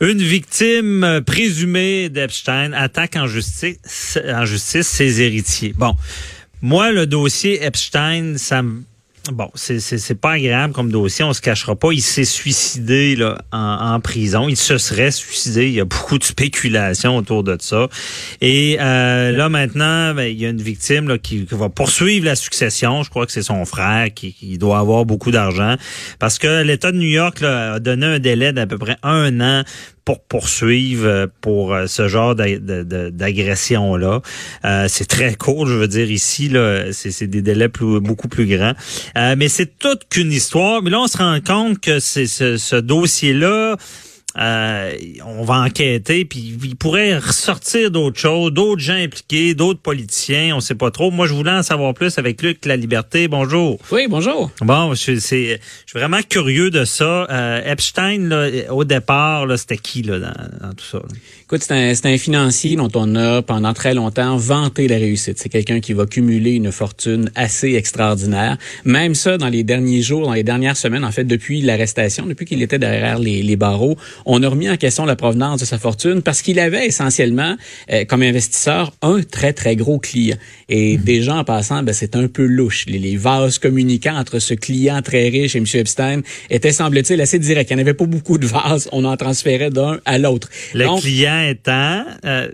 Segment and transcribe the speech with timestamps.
[0.00, 5.72] Une victime présumée d'Epstein attaque en justice, en justice ses héritiers.
[5.76, 5.96] Bon,
[6.62, 8.82] moi, le dossier Epstein, ça me
[9.32, 11.92] Bon, c'est c'est pas agréable comme dossier, on se cachera pas.
[11.92, 14.48] Il s'est suicidé là, en, prison.
[14.48, 15.66] Il se serait suicidé.
[15.66, 17.88] Il y a beaucoup de spéculation autour de ça.
[18.40, 22.36] Et euh, là maintenant, ben, il y a une victime là, qui, va poursuivre la
[22.36, 23.02] succession.
[23.02, 25.76] Je crois que c'est son frère qui, qui, doit avoir beaucoup d'argent
[26.18, 29.40] parce que l'État de New York là, a donné un délai d'à peu près un
[29.40, 29.64] an
[30.08, 34.22] pour poursuivre euh, pour euh, ce genre d'agression-là.
[34.64, 38.46] Euh, c'est très court, je veux dire, ici, là, c'est des délais plus, beaucoup plus
[38.46, 38.72] grands.
[39.14, 40.82] mais c'est toute qu'une histoire.
[40.82, 43.76] Mais là, on se rend compte que c'est ce, ce dossier-là
[44.38, 44.92] euh,
[45.26, 50.60] on va enquêter, puis il pourrait ressortir d'autres choses, d'autres gens impliqués, d'autres politiciens, on
[50.60, 51.10] sait pas trop.
[51.10, 53.26] Moi, je voulais en savoir plus avec Luc La Liberté.
[53.26, 53.78] Bonjour.
[53.90, 54.50] Oui, bonjour.
[54.60, 55.58] Bon, je, je suis
[55.94, 57.26] vraiment curieux de ça.
[57.30, 61.00] Euh, Epstein, là, au départ, là, c'était qui là, dans, tout ça?
[61.44, 65.38] Écoute, c'est un, un, financier dont on a pendant très longtemps vanté la réussite.
[65.38, 68.58] C'est quelqu'un qui va cumuler une fortune assez extraordinaire.
[68.84, 72.44] Même ça, dans les derniers jours, dans les dernières semaines, en fait, depuis l'arrestation, depuis
[72.44, 73.96] qu'il était derrière les, les barreaux,
[74.28, 77.56] on a remis en question la provenance de sa fortune parce qu'il avait essentiellement,
[77.90, 80.36] euh, comme investisseur, un très, très gros client.
[80.68, 81.04] Et mhm.
[81.04, 82.84] déjà, en passant, ben, c'est un peu louche.
[82.86, 85.64] Les, vases communicants entre ce client très riche et M.
[85.74, 86.20] Epstein
[86.50, 87.68] étaient, semble-t-il, assez directs.
[87.70, 88.88] Il n'y en avait pas beaucoup de vases.
[88.92, 90.48] On en transférait d'un à l'autre.
[90.74, 92.04] Le client étant...
[92.24, 92.52] Euh,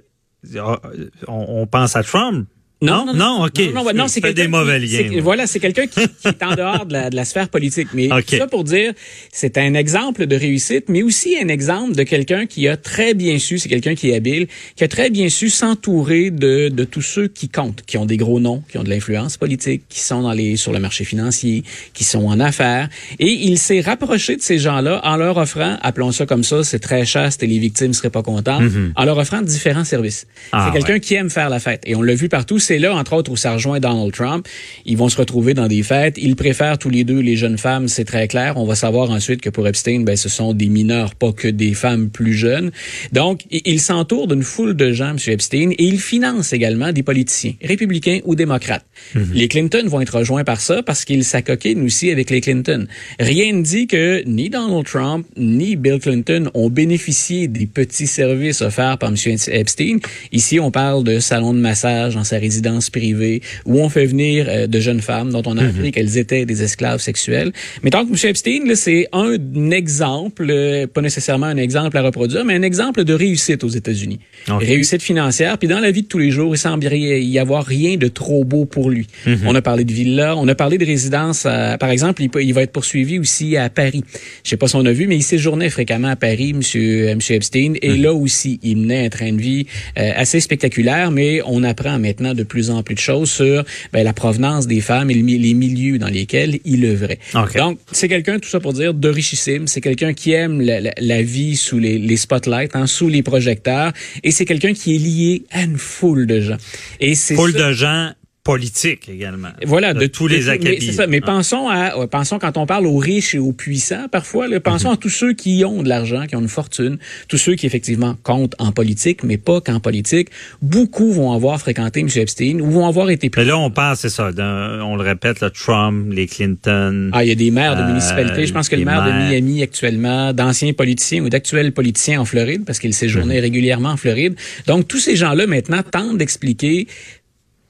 [1.26, 2.46] on pense à Trump.
[2.84, 3.72] Non, non, ok.
[3.74, 5.20] Non, non, c'est des mauvais liens.
[5.22, 7.88] Voilà, c'est quelqu'un qui, est en dehors de la, de la sphère politique.
[7.94, 8.92] Mais ça pour dire,
[9.32, 13.38] c'est un exemple de réussite, mais aussi un exemple de quelqu'un qui a très bien
[13.38, 14.46] su, c'est quelqu'un qui est habile,
[14.76, 18.16] qui a très bien su s'entourer de, de tous ceux qui comptent, qui ont des
[18.16, 21.64] gros noms, qui ont de l'influence politique, qui sont dans les sur le marché financier,
[21.92, 22.88] qui sont en affaires.
[23.18, 26.78] Et il s'est rapproché de ces gens-là en leur offrant, appelons ça comme ça, c'est
[26.78, 28.92] très chaste et les victimes seraient pas contentes, mm-hmm.
[28.96, 30.26] en leur offrant différents services.
[30.52, 31.82] Ah, c'est quelqu'un qui aime faire la fête.
[31.86, 34.46] Et on l'a vu partout, c'est là, entre autres, où ça rejoint Donald Trump.
[34.84, 36.16] Ils vont se retrouver dans des fêtes.
[36.18, 38.56] Ils préfèrent tous les deux les jeunes femmes, c'est très clair.
[38.56, 41.74] On va savoir ensuite que pour Epstein, ben, ce sont des mineurs, pas que des
[41.74, 42.70] femmes plus jeunes.
[43.12, 45.18] Donc, il s'entoure d'une foule de gens, M.
[45.26, 48.84] Epstein, et il finance également des politiciens, républicains ou démocrates.
[49.14, 49.30] Mhm.
[49.34, 52.86] Les Clinton vont être rejoints par ça parce qu'ils s'acoquinent aussi avec les Clinton.
[53.18, 58.62] Rien ne dit que ni Donald Trump ni Bill Clinton ont bénéficié des petits services
[58.62, 59.16] offerts par M.
[59.48, 59.98] Epstein.
[60.32, 64.46] Ici, on parle de salon de massage dans sa résidence privée où on fait venir
[64.48, 65.90] euh, de jeunes femmes dont on a appris mhm.
[65.92, 67.52] qu'elles étaient des esclaves sexuels.
[67.82, 68.30] Mais tant que M.
[68.30, 69.36] Epstein, c'est un
[69.70, 74.20] exemple, euh, pas nécessairement un exemple à reproduire, mais un exemple de réussite aux États-Unis.
[74.48, 75.58] Réussite financière.
[75.58, 78.44] Puis dans la vie de tous les jours, il semblerait y avoir rien de trop
[78.44, 79.06] beau pour lui.
[79.26, 79.40] Mhm.
[79.46, 81.42] On a parlé de villas, on a parlé de résidences.
[81.42, 84.04] par exemple, il, il, va être poursuivi aussi à Paris.
[84.44, 87.14] Je sais pas si on a vu, mais il séjournait fréquemment à Paris, Monsieur, euh,
[87.14, 87.74] Monsieur Epstein.
[87.82, 88.02] Et mhm.
[88.02, 92.43] là aussi, il menait un train de vie assez spectaculaire, mais on apprend maintenant de
[92.44, 96.08] plus en plus de choses sur ben, la provenance des femmes et les milieux dans
[96.08, 97.18] lesquels il œuvrait.
[97.56, 99.66] Donc, c'est quelqu'un, tout ça pour dire, de richissime.
[99.66, 103.92] C'est quelqu'un qui aime la, vie sous les, les spotlights, hein, sous les projecteurs.
[104.22, 106.56] Et c'est quelqu'un qui est lié à une foule de gens.
[107.00, 108.12] Et c'est foule de gens
[108.44, 109.48] politique également.
[109.64, 110.86] Voilà, de, tous les acabits.
[110.86, 114.48] Mais, ça, mais pensons à, pensons quand on parle aux riches et aux puissants, parfois,
[114.48, 114.94] là, pensons mhm.
[114.94, 118.16] à tous ceux qui ont de l'argent, qui ont une fortune, tous ceux qui effectivement
[118.22, 120.28] comptent en politique, mais pas qu'en politique.
[120.60, 122.08] Beaucoup vont avoir fréquenté M.
[122.14, 123.30] Epstein ou vont avoir été.
[123.34, 127.10] Mais là, on parle, c'est ça, on le répète, le Trump, les Clinton.
[127.14, 128.46] Ah, il y a des maires de euh, municipalités.
[128.46, 132.66] Je pense que le maire de Miami actuellement, d'anciens politiciens ou d'actuels politiciens en Floride,
[132.66, 133.40] parce qu'il séjournait mhm.
[133.40, 134.36] régulièrement en Floride.
[134.66, 136.86] Donc tous ces gens-là maintenant tentent d'expliquer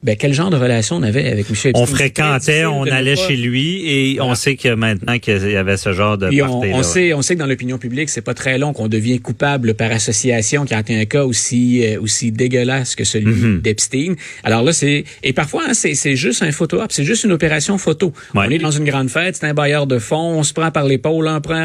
[0.03, 1.55] ben, quel genre de relation on avait avec M.
[1.55, 1.71] Epstein?
[1.73, 5.93] On fréquentait, on allait chez lui et on sait que maintenant qu'il y avait ce
[5.93, 8.71] genre de on, on, sait, on sait que dans l'opinion publique, c'est pas très long
[8.71, 12.95] qu'on devient coupable par association quand il y a un cas aussi euh, aussi dégueulasse
[12.95, 13.61] que celui mhm.
[13.61, 14.13] d'Epstein.
[14.43, 17.77] Alors là, c'est et parfois hein, c'est juste un photo op, c'est juste une opération
[17.79, 18.13] photo.
[18.35, 20.85] On est dans une grande fête, c'est un bailleur de fonds, on se prend par
[20.85, 21.55] l'épaule, on prend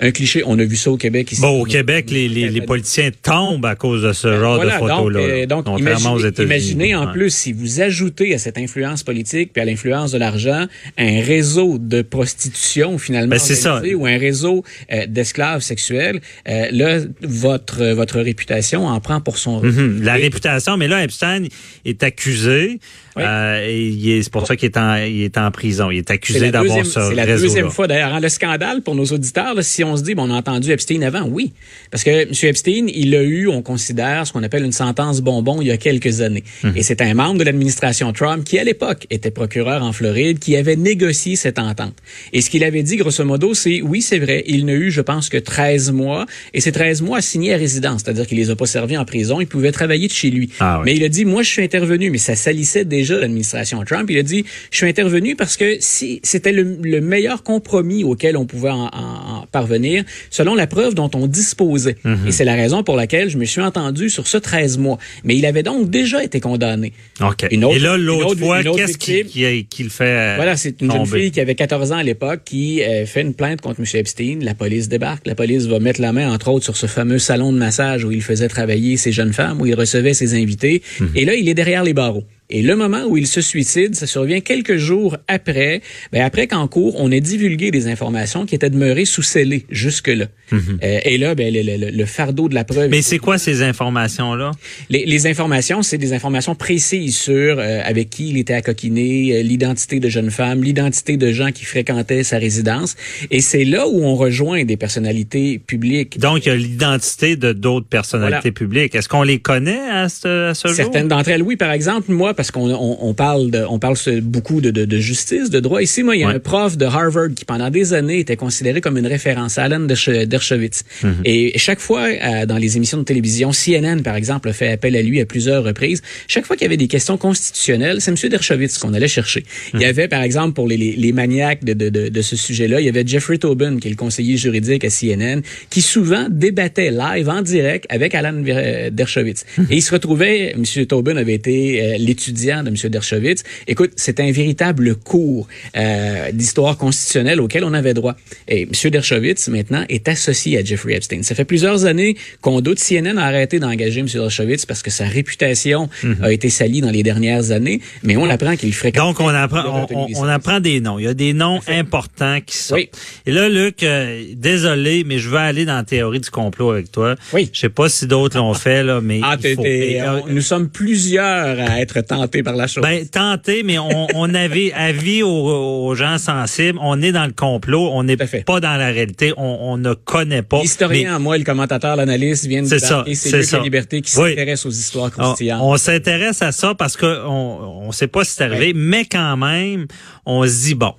[0.00, 0.42] un, cliché.
[0.44, 1.40] On a vu ça au Québec ici.
[1.40, 5.12] Bon, au Québec, les, les, les, politiciens tombent à cause de ce genre de photos
[5.12, 5.46] là.
[5.46, 9.64] Donc, euh, donc imaginez, en plus si vous ajoutez à cette influence politique puis à
[9.64, 10.66] l'influence de l'argent
[10.98, 17.84] un réseau de prostitution finalement ben, ou un réseau euh, d'esclaves sexuels, euh, là votre
[17.92, 19.60] votre réputation en prend pour son.
[19.62, 20.02] Mhm.
[20.02, 21.44] La réputation, mais là Epstein
[21.84, 22.80] est accusé
[23.20, 25.90] euh, et c'est pour ça qu'il est en il est en prison.
[25.90, 28.14] Il est accusé d'avoir ce C'est la deuxième fois d'ailleurs.
[28.14, 31.02] Hein, le scandale pour nos auditeurs, si on se dit bon, on a entendu Epstein
[31.02, 31.52] avant, oui,
[31.90, 32.32] parce que M.
[32.42, 35.76] Epstein, il a eu, on considère ce qu'on appelle une sentence bonbon il y a
[35.76, 36.44] quelques années.
[36.62, 36.72] Mhm.
[36.76, 40.56] Et c'est un membre de l'administration Trump qui, à l'époque, était procureur en Floride, qui
[40.56, 41.94] avait négocié cette entente.
[42.32, 45.00] Et ce qu'il avait dit, grosso modo, c'est oui, c'est vrai, il n'a eu, je
[45.00, 48.56] pense, que 13 mois, et ces 13 mois assignés à résidence, c'est-à-dire qu'il les a
[48.56, 50.50] pas servis en prison, il pouvait travailler de chez lui.
[50.60, 54.08] Ah mais il a dit, moi, je suis intervenu, mais ça salissait déjà l'administration Trump.
[54.10, 58.46] Il a dit, je suis intervenu parce que si c'était le, meilleur compromis auquel on
[58.46, 61.96] pouvait en, parvenir, selon la preuve dont on disposait.
[62.04, 62.28] Mhm.
[62.28, 64.98] Et c'est la raison pour laquelle je me suis entendu sur ce 13 mois.
[65.24, 66.92] Mais il avait donc déjà été condamné.
[67.20, 67.46] OK.
[67.50, 71.54] Et là, l'autre fois, qu'est-ce qu'il fait euh, Voilà, c'est une jeune fille qui avait
[71.54, 73.86] 14 ans à l'époque qui euh, fait une plainte contre M.
[73.94, 74.38] Epstein.
[74.42, 75.26] La police débarque.
[75.26, 78.12] La police va mettre la main, entre autres, sur ce fameux salon de massage où
[78.12, 80.82] il faisait travailler ces jeunes femmes, où il recevait ses invités.
[81.00, 81.10] Mhm.
[81.14, 82.24] Et là, il est derrière les barreaux.
[82.50, 85.82] Et le moment où il se suicide, ça survient quelques jours après,
[86.12, 90.26] ben après qu'en cours, on ait divulgué des informations qui étaient demeurées sous scellées jusque-là.
[90.50, 90.78] Mhm.
[90.82, 92.90] euh, et là, ben, le, le, fardeau de la preuve...
[92.90, 94.50] Mais c'est quoi ces informations-là?
[94.88, 99.36] Les, les, informations, c'est des informations précises sur euh, avec qui il était à coquiner,
[99.36, 102.96] euh, l'identité de jeunes femmes, l'identité de gens qui fréquentaient sa résidence.
[103.30, 106.18] Et c'est là où on rejoint des personnalités publiques.
[106.18, 108.94] Donc, il y a l'identité de d'autres personnalités publiques.
[108.96, 110.76] Est-ce qu'on les connaît à ce, à ce jour?
[110.76, 111.56] Certaines d'entre elles, oui.
[111.56, 115.60] Par exemple, moi, parce qu'on on, parle de, on parle beaucoup de, de, justice, de
[115.60, 115.82] droit.
[115.82, 118.80] Ici, moi, il y a un prof de Harvard qui, pendant des années, était considéré
[118.80, 120.84] comme une référence, Alan Dershowitz.
[121.02, 121.14] Mhm.
[121.26, 124.96] Et chaque fois, euh, dans les émissions de télévision, CNN, par exemple, a fait appel
[124.96, 126.00] à lui à plusieurs reprises.
[126.28, 128.30] Chaque fois qu'il y avait des questions constitutionnelles, c'est M.
[128.30, 129.44] Dershowitz qu'on allait chercher.
[129.74, 129.90] Il y mhm.
[129.90, 133.06] avait, par exemple, pour les, les, maniaques de, de, de, ce sujet-là, il y avait
[133.06, 137.84] Jeffrey Tobin, qui est le conseiller juridique à CNN, qui souvent débattait live, en direct,
[137.90, 138.42] avec Alan
[138.90, 139.44] Dershowitz.
[139.58, 139.66] Mhm.
[139.68, 140.86] Et il se retrouvait, M.
[140.86, 142.90] Tobin avait été euh, l'étudiant de M.
[142.90, 143.42] Dershowitz.
[143.66, 148.16] Écoute, c'est un véritable cours euh, d'histoire constitutionnelle auquel on avait droit.
[148.48, 148.90] Et M.
[148.90, 151.22] Dershowitz, maintenant, est associé à Jeffrey Epstein.
[151.22, 152.78] Ça fait plusieurs années qu'on doute.
[152.78, 154.06] CNN a arrêté d'engager M.
[154.06, 156.18] Dershowitz parce que sa réputation mhm.
[156.22, 159.18] a été salie dans les dernières années, mais on apprend qu'il fréquente...
[159.18, 160.98] Donc, on apprend, on, apprend des noms.
[160.98, 162.74] Il y a des noms importants qui sont...
[162.74, 162.90] Oui.
[163.26, 166.92] Et là, Luc, euh, désolé, mais je veux aller dans la théorie du complot avec
[166.92, 167.16] toi.
[167.32, 167.48] Oui.
[167.52, 169.20] Je sais pas si d'autres l'ont fait, là, mais...
[169.22, 170.28] Ah, faut...
[170.28, 172.82] nous sommes plusieurs à être tenté par la chose.
[172.82, 176.78] Ben, tenté, mais on, on avait avis aux, aux, gens sensibles.
[176.82, 177.90] On est dans le complot.
[177.92, 179.32] On n'est pas dans la réalité.
[179.36, 180.60] On, on ne connaît pas.
[180.62, 184.70] L'historien, moi, le commentateur, l'analyste viennent de ça, et c'est la liberté qui s'intéresse aux
[184.70, 185.60] histoires croustillantes.
[185.62, 189.36] On, s'intéresse à ça parce que on, on sait pas si c'est arrivé, mais quand
[189.36, 189.86] même,
[190.26, 190.94] on se dit bon.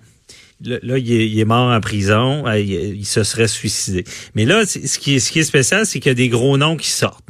[0.63, 4.03] Là, il est, mort en prison, euh, il, se serait suicidé.
[4.35, 6.77] Mais là, ce qui, ce qui est spécial, c'est qu'il y a des gros noms
[6.77, 7.25] qui sortent.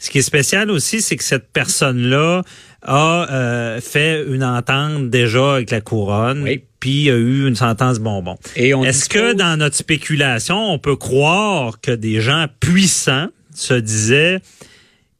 [0.00, 2.42] Ce qui est spécial aussi, c'est que cette personne-là
[2.82, 6.42] a euh, fait une entente déjà avec la couronne.
[6.42, 6.62] Oui.
[6.80, 8.36] Puis a eu une sentence bonbon.
[8.56, 14.40] Est-ce que dans notre spéculation, on peut croire que des gens puissants se disaient,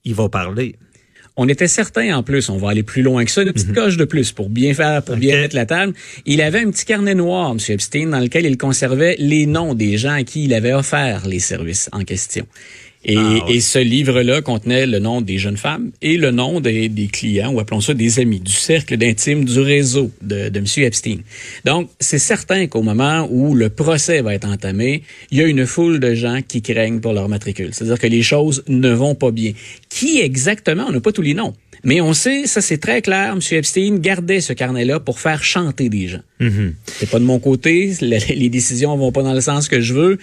[0.05, 0.77] il va parler?
[1.37, 3.75] On était certain en plus, on va aller plus loin que ça, une petite mhm.
[3.75, 5.95] coche de plus pour bien faire, pour bien mettre la table.
[6.27, 7.59] Il avait un petit carnet noir, M.
[7.69, 11.39] Epstein, dans lequel il conservait les noms des gens à qui il avait offert les
[11.39, 12.47] services en question.
[13.05, 16.89] Et, ah, et, ce livre-là contenait le nom des jeunes femmes et le nom des,
[16.89, 20.67] des clients, ou appelons ça des amis, du cercle d'intime du réseau de, de M.
[20.77, 21.19] Epstein.
[21.65, 25.67] Donc, c'est certain qu'au moment où le procès va être entamé, il y a une
[25.67, 27.71] foule de gens qui craignent pour leur matricule.
[27.73, 29.53] C'est-à-dire que les choses ne vont pas bien.
[29.89, 30.85] Qui exactement?
[30.89, 31.55] On n'a pas tous les noms.
[31.85, 33.41] Mais on sait, ça c'est très clair, M.
[33.59, 36.23] Epstein gardait ce carnet-là pour faire chanter des gens.
[36.41, 36.73] Mm-hmm.
[36.87, 40.19] C'est pas de mon côté, les décisions vont pas dans le sens que je veux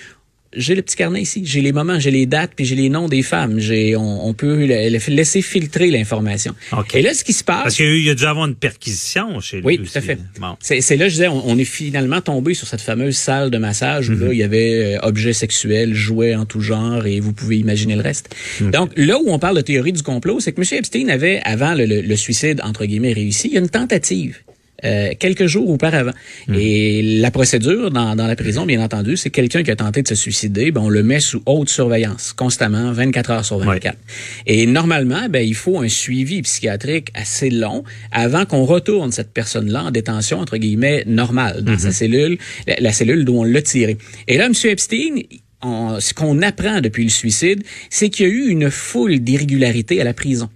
[0.55, 3.07] j'ai le petit carnet ici, j'ai les moments, j'ai les dates, puis j'ai les noms
[3.07, 3.59] des femmes.
[3.59, 6.55] J'ai, on, on peut laisser filtrer l'information.
[6.93, 7.63] Et là, ce qui se passe...
[7.63, 10.17] Parce qu'il y a dû avoir une perquisition chez lui Oui, tout à fait.
[10.59, 14.13] C'est là, je disais, on, est finalement tombé sur cette fameuse salle de massage où
[14.13, 14.31] là, mhm.
[14.31, 18.01] il y avait euh, objets sexuels, jouets en tout genre, et vous pouvez imaginer le
[18.01, 18.35] reste.
[18.61, 20.79] Donc, là où on parle de théorie du complot, c'est que M.
[20.79, 24.39] Epstein avait, avant le, le suicide, entre guillemets, réussi, il y a une tentative
[24.85, 26.11] euh, quelques jours auparavant.
[26.47, 26.55] Hmm.
[26.57, 30.07] Et la procédure dans, dans, la prison, bien entendu, c'est quelqu'un qui a tenté de
[30.07, 33.97] se suicider, ben on le met sous haute surveillance, constamment, 24 heures sur 24.
[34.45, 39.85] Et normalement, ben, il faut un suivi psychiatrique assez long avant qu'on retourne cette personne-là
[39.85, 41.91] en détention, entre guillemets, normale, dans sa hmm.
[41.91, 43.97] cellule, la, cellule d'où on l'a tiré.
[44.27, 44.53] Et là, M.
[44.63, 45.21] Epstein,
[45.61, 50.03] ce qu'on apprend depuis le suicide, c'est qu'il y a eu une foule d'irrégularités à
[50.03, 50.49] la prison.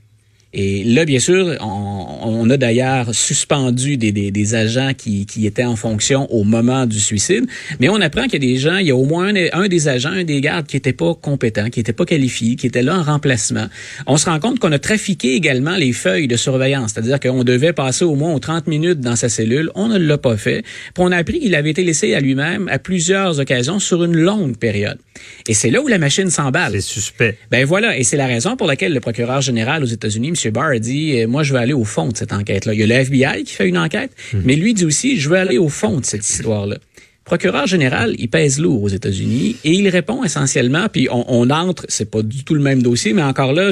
[0.53, 5.63] Et là, bien sûr, on, a d'ailleurs suspendu des, des, des agents qui, qui, étaient
[5.63, 7.45] en fonction au moment du suicide.
[7.79, 9.88] Mais on apprend qu'il y a des gens, il y a au moins un, des
[9.88, 13.00] agents, un des gardes qui n'était pas compétent, qui n'était pas qualifié, qui était là
[13.00, 13.65] en remplacement.
[14.05, 17.74] On se rend compte qu'on a trafiqué également les feuilles de surveillance, c'est-à-dire qu'on devait
[17.74, 19.72] passer au moins 30 minutes dans sa cellule.
[19.74, 20.62] On ne l'a pas fait.
[20.62, 24.15] Puis on a appris qu'il avait été laissé à lui-même à plusieurs occasions sur une
[24.15, 25.00] longue période.
[25.48, 26.74] Et c'est là où la machine s'emballe.
[26.74, 27.38] C'est suspect.
[27.50, 30.31] Ben voilà, et c'est la raison pour laquelle le procureur général aux États-Unis.
[30.50, 32.73] Barr, a dit, euh, moi, je veux aller au fond de cette enquête-là.
[32.73, 34.41] Il y a le FBI qui fait une enquête, hmm.
[34.43, 36.77] mais lui dit aussi, je veux aller au fond de cette histoire-là
[37.25, 41.85] procureur général, il pèse lourd aux États-Unis et il répond essentiellement, puis on, on entre,
[41.88, 43.71] c'est pas du tout le même dossier, mais encore là,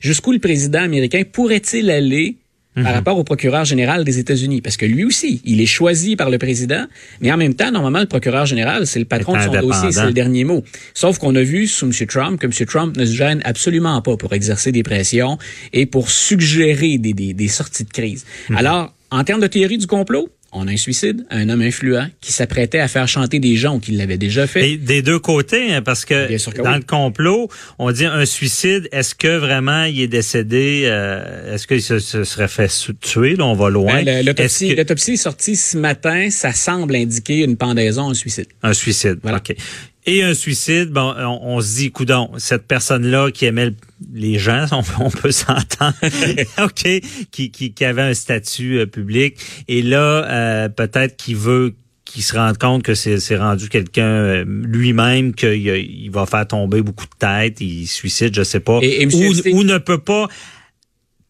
[0.00, 2.36] jusqu'où le président américain pourrait-il aller
[2.82, 2.98] par mhm.
[2.98, 4.60] rapport au procureur général des États-Unis.
[4.60, 6.86] Parce que lui aussi, il est choisi par le président,
[7.20, 10.06] mais en même temps, normalement, le procureur général, c'est le patron de son dossier, c'est
[10.06, 10.62] le dernier mot.
[10.94, 11.92] Sauf qu'on a vu sous M.
[12.06, 12.66] Trump que M.
[12.66, 15.38] Trump ne se gêne absolument pas pour exercer des pressions
[15.72, 18.24] et pour suggérer des, des, des sorties de crise.
[18.50, 18.56] Mhm.
[18.56, 22.32] Alors, en termes de théorie du complot, on a un suicide, un homme influent qui
[22.32, 24.70] s'apprêtait à faire chanter des gens qui l'avaient déjà fait.
[24.70, 28.88] Et des deux côtés, hein, parce que, dans le complot, on dit un suicide.
[28.92, 33.54] Est-ce que vraiment il est décédé euh, Est-ce qu'il se, serait fait tuer Là, on
[33.54, 34.02] va loin.
[34.02, 36.30] Ben, l'autopsie, est sortie ce matin.
[36.30, 38.46] Ça semble indiquer une pendaison, un suicide.
[38.62, 39.18] Un suicide.
[39.22, 39.38] Voilà.
[39.38, 39.54] Ok
[40.08, 43.74] et un suicide, bon, on, se dit, coudon, cette personne-là qui aimait
[44.12, 44.66] les gens,
[45.00, 45.94] on, peut s'entendre,
[46.62, 47.00] ok,
[47.30, 49.36] qui, qui, avait un statut euh, public,
[49.68, 51.74] et là, euh, peut-être qu'il veut
[52.06, 56.80] qu'il se rende compte que c'est rendu quelqu'un euh, lui-même qu'il il va faire tomber
[56.80, 60.26] beaucoup de têtes, il suicide, je sais pas, ou, ou ne peut pas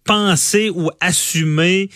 [0.05, 1.91] penser ou assumer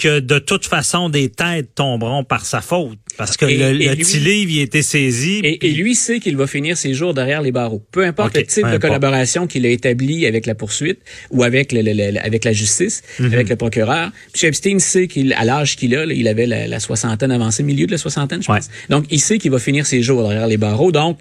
[0.00, 2.98] que de toute façon, des têtes tomberont par sa faute.
[3.16, 5.40] Parce que le, le petit livre, il a été saisi.
[5.44, 7.84] Et, lui sait qu'il va finir ses jours derrière les barreaux.
[7.92, 12.18] Peu importe le type de collaboration qu'il a établi avec la poursuite ou avec, le,
[12.18, 13.32] avec la justice, mhm.
[13.32, 14.10] avec le procureur.
[14.34, 14.48] M.
[14.48, 17.98] Epstein sait qu'il, à l'âge qu'il a, il avait la, soixantaine avancée, milieu de la
[17.98, 18.70] soixantaine, je pense.
[18.88, 20.92] Donc, il sait qu'il va finir ses jours derrière les barreaux.
[20.92, 21.18] Donc,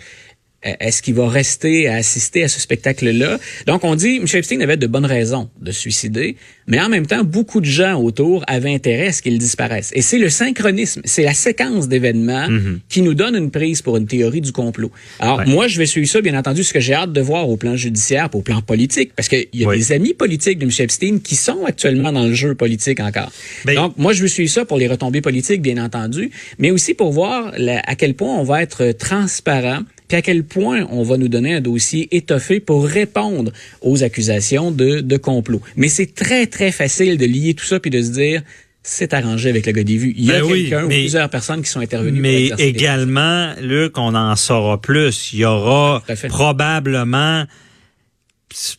[0.63, 3.39] est-ce qu'il va rester à assister à ce spectacle-là?
[3.65, 4.25] Donc, on dit, M.
[4.33, 6.35] Epstein avait de bonnes raisons de se suicider,
[6.67, 9.91] mais en même temps, beaucoup de gens autour avaient intérêt à ce qu'il disparaisse.
[9.95, 12.79] Et c'est le synchronisme, c'est la séquence d'événements mhm.
[12.89, 14.91] qui nous donne une prise pour une théorie du complot.
[15.19, 17.55] Alors, moi, je vais suivre ça, bien entendu, ce que j'ai hâte de voir au
[17.55, 20.71] plan judiciaire, au plan politique, parce qu'il y a des amis politiques de M.
[20.79, 23.31] Epstein qui sont actuellement dans le jeu politique encore.
[23.65, 26.93] Ben, Donc, moi, je vais suivre ça pour les retombées politiques, bien entendu, mais aussi
[26.93, 31.17] pour voir à quel point on va être transparent puis à quel point on va
[31.17, 35.61] nous donner un dossier étoffé pour répondre aux accusations de, de complot.
[35.77, 38.41] Mais c'est très, très facile de lier tout ça puis de se dire
[38.81, 40.13] c'est arrangé avec le gars des vues.
[40.17, 42.19] Il y a ben quelqu'un ou plusieurs personnes qui sont intervenues.
[42.19, 45.31] Mais également, Luc, on en saura plus.
[45.33, 47.45] Il y aura probablement,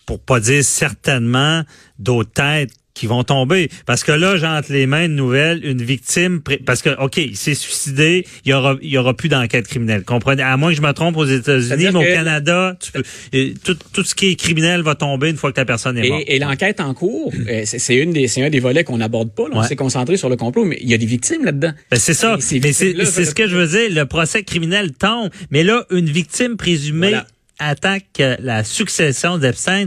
[0.06, 1.62] pour pas dire certainement,
[1.98, 3.68] d'autres têtes qui vont tomber.
[3.86, 7.36] Parce que là, j'ai entre les mains une nouvelle, une victime, parce que, OK, il
[7.36, 10.04] s'est suicidé, il y aura, il y aura plus d'enquête criminelle.
[10.04, 10.42] Comprenez?
[10.42, 12.76] À moins que je me trompe aux États-Unis, mais au Canada,
[13.64, 16.24] tout, tout ce qui est criminel va tomber une fois que la personne est morte.
[16.26, 19.44] Et, l'enquête en cours, euh, c'est une des, c'est un des volets qu'on n'aborde pas.
[19.52, 21.72] On s'est concentré sur le complot, mais il y a des victimes là-dedans.
[21.90, 22.36] Ben, c'est ça.
[22.62, 23.90] Mais c'est ce que je veux dire.
[23.90, 27.16] Le procès criminel tombe, mais là, une victime présumée
[27.58, 29.86] attaque la succession d'Epstein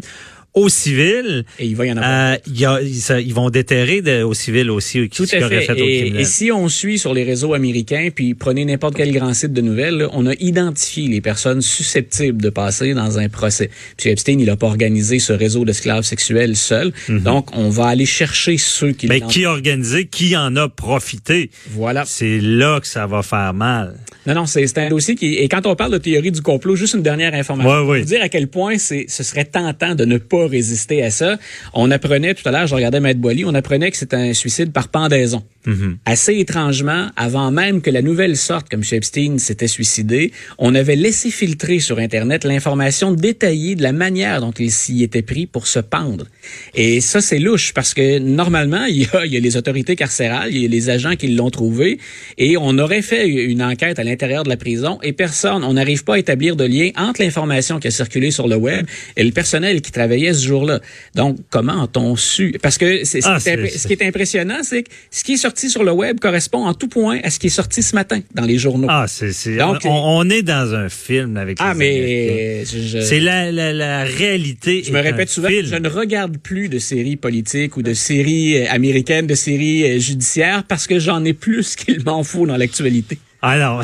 [0.53, 1.45] au civil.
[1.59, 2.37] Et il va y en avoir.
[2.37, 5.79] Euh, ils vont déterrer de, au civil aussi Tout à fait.
[5.79, 9.53] et, et, si on suit sur les réseaux américains, puis prenez n'importe quel grand site
[9.53, 13.69] de nouvelles, on a identifié les personnes susceptibles de passer dans un procès.
[13.97, 16.93] Puis Epstein, il n'a pas organisé ce réseau d'esclaves sexuels seul.
[17.09, 17.19] Mhm.
[17.21, 19.07] Donc, on va aller chercher ceux qui...
[19.07, 21.49] Mais qui a organisé, qui en a profité?
[21.71, 22.03] Voilà.
[22.05, 23.95] C'est là que ça va faire mal.
[24.25, 25.35] Non, non, c'est un dossier qui...
[25.35, 27.87] Et quand on parle de théorie du complot, juste une dernière information.
[27.87, 31.37] Ouais, Pour dire à quel point ce serait tentant de ne pas résister à ça.
[31.73, 34.71] On apprenait tout à l'heure, je regardais Maître Boily, on apprenait que c'était un suicide
[34.71, 35.43] par pendaison.
[35.65, 35.95] Mm-hmm.
[36.05, 38.83] Assez étrangement, avant même que la nouvelle sorte que M.
[38.91, 44.51] Epstein s'était suicidé, on avait laissé filtrer sur Internet l'information détaillée de la manière dont
[44.51, 46.27] il s'y était pris pour se pendre.
[46.75, 49.95] Et ça, c'est louche parce que normalement, il y, a, il y a les autorités
[49.95, 51.99] carcérales, il y a les agents qui l'ont trouvé
[52.37, 56.03] et on aurait fait une enquête à l'intérieur de la prison et personne, on n'arrive
[56.03, 59.31] pas à établir de lien entre l'information qui a circulé sur le web et le
[59.31, 60.81] personnel qui travaillait ce jour-là.
[61.15, 62.55] Donc, comment ont-on su?
[62.61, 65.91] Parce que ah, ce qui est impressionnant, c'est que ce qui est sorti sur le
[65.91, 68.87] web correspond en tout point à ce qui est sorti ce matin dans les journaux.
[68.89, 72.63] Ah, c'est, Donc, on, est dans un film avec Ah, mais...
[72.65, 74.81] C'est la, la, la, réalité.
[74.83, 78.71] Je me répète souvent, je ne regarde plus de séries politiques ou de séries euh,
[78.71, 83.19] américaines, de séries euh, judiciaires parce que j'en ai plus qu'il m'en faut dans l'actualité.
[83.45, 83.81] Ah non.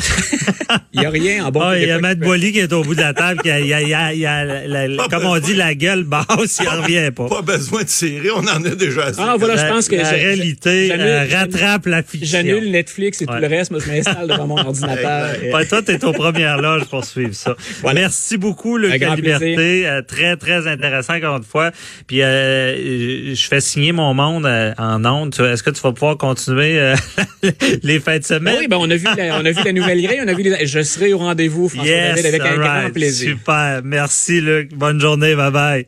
[0.94, 2.82] il n'y a rien en bon ah, Il y a Matt Boily qui est au
[2.82, 6.04] bout de la table, qui a, il a, il a, comme on dit, la gueule
[6.04, 7.28] basse, il n'en revient pas.
[7.28, 9.20] Pas besoin de série, on en a déjà assez.
[9.22, 12.40] Ah, voilà, je pense que la réalité euh, rattrape la fiction.
[12.40, 15.44] J'annule Netflix et tout le reste, moi je m'installe devant mon ordinateur.
[15.44, 15.54] Et...
[15.54, 17.58] Ouais, toi, t'es aux premières loges pour suivre ça.
[17.94, 19.88] Merci beaucoup, Luc La Liberté.
[19.88, 21.72] Euh, très, très intéressant, encore une fois.
[22.08, 25.36] Puis, euh, je fais signer mon monde euh, en ondes.
[25.38, 26.94] Est-ce que tu vas pouvoir continuer
[27.84, 28.54] les fêtes de semaine?
[28.56, 30.34] Ben oui, ben on a vu la, on a vu la nouvelle grille, on a
[30.34, 33.32] vu les, je serai au rendez-vous, François yes, avec un grand plaisir.
[33.32, 33.82] Super.
[33.84, 34.74] Merci, Luc.
[34.74, 35.36] Bonne journée.
[35.36, 35.86] Bye bye.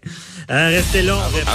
[0.49, 1.17] restez là.